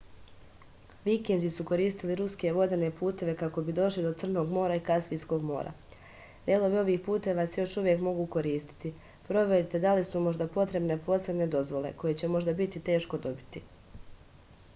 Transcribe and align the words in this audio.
vikinzi 1.07 1.49
su 1.55 1.65
koristili 1.71 2.15
ruske 2.21 2.53
vodene 2.55 2.87
puteve 3.01 3.33
kako 3.41 3.63
bi 3.67 3.75
došli 3.79 4.03
do 4.05 4.13
crnog 4.21 4.55
mora 4.55 4.77
i 4.79 4.81
kaspijskog 4.87 5.43
mora 5.49 5.73
delovi 6.47 6.79
ovih 6.85 7.03
puteva 7.09 7.45
se 7.51 7.59
još 7.63 7.75
uvek 7.83 8.01
mogu 8.07 8.25
koristiti 8.37 8.93
proverite 9.29 9.81
da 9.85 9.93
li 9.99 10.05
su 10.09 10.23
možda 10.29 10.47
potrebne 10.57 11.01
posebne 11.11 11.47
dozvole 11.57 11.93
koje 12.03 12.15
će 12.23 12.31
možda 12.37 12.57
biti 12.63 12.81
teško 12.91 13.21
dobiti 13.27 13.63